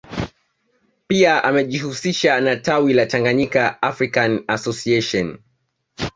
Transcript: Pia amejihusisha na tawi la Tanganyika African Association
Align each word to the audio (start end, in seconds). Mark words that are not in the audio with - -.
Pia 1.07 1.43
amejihusisha 1.43 2.39
na 2.41 2.55
tawi 2.55 2.93
la 2.93 3.05
Tanganyika 3.05 3.81
African 3.81 4.43
Association 4.47 5.37